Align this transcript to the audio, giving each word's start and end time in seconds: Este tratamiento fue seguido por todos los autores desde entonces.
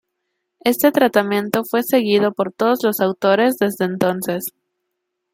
Este 0.61 0.91
tratamiento 0.91 1.63
fue 1.63 1.83
seguido 1.83 2.33
por 2.33 2.51
todos 2.51 2.79
los 2.83 3.01
autores 3.01 3.57
desde 3.59 3.85
entonces. 3.85 4.45